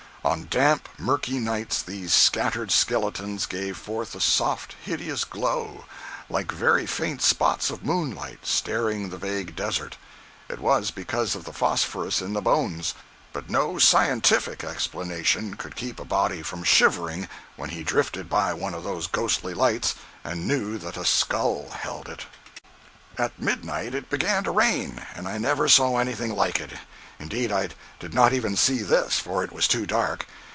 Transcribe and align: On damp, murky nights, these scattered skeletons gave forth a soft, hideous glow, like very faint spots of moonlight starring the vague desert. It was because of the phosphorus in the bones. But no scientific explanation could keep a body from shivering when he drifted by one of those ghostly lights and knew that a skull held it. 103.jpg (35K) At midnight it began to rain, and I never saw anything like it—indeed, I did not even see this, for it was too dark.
On 0.23 0.45
damp, 0.51 0.87
murky 0.99 1.39
nights, 1.39 1.81
these 1.81 2.13
scattered 2.13 2.69
skeletons 2.71 3.47
gave 3.47 3.75
forth 3.75 4.13
a 4.13 4.21
soft, 4.21 4.75
hideous 4.83 5.23
glow, 5.23 5.85
like 6.29 6.51
very 6.51 6.85
faint 6.85 7.23
spots 7.23 7.71
of 7.71 7.83
moonlight 7.83 8.45
starring 8.45 9.09
the 9.09 9.17
vague 9.17 9.55
desert. 9.55 9.97
It 10.47 10.59
was 10.59 10.91
because 10.91 11.33
of 11.33 11.43
the 11.45 11.51
phosphorus 11.51 12.21
in 12.21 12.33
the 12.33 12.41
bones. 12.41 12.93
But 13.33 13.49
no 13.49 13.79
scientific 13.79 14.63
explanation 14.63 15.55
could 15.55 15.75
keep 15.75 15.99
a 15.99 16.05
body 16.05 16.43
from 16.43 16.63
shivering 16.63 17.27
when 17.55 17.71
he 17.71 17.81
drifted 17.83 18.29
by 18.29 18.53
one 18.53 18.75
of 18.75 18.83
those 18.83 19.07
ghostly 19.07 19.55
lights 19.55 19.95
and 20.23 20.47
knew 20.47 20.77
that 20.77 20.97
a 20.97 21.03
skull 21.05 21.71
held 21.71 22.07
it. 22.07 22.27
103.jpg 23.15 23.17
(35K) 23.17 23.25
At 23.25 23.39
midnight 23.41 23.95
it 23.95 24.09
began 24.11 24.43
to 24.43 24.51
rain, 24.51 25.03
and 25.15 25.27
I 25.27 25.37
never 25.37 25.67
saw 25.67 25.97
anything 25.97 26.33
like 26.33 26.59
it—indeed, 26.61 27.51
I 27.51 27.69
did 27.99 28.13
not 28.13 28.31
even 28.33 28.55
see 28.55 28.79
this, 28.83 29.19
for 29.19 29.43
it 29.43 29.51
was 29.51 29.67
too 29.67 29.85
dark. 29.85 30.25